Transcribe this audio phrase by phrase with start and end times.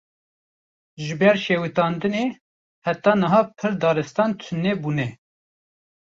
[1.03, 2.25] Ji ber şewitandinê,
[2.85, 5.07] heta niha pir daristan tune bûne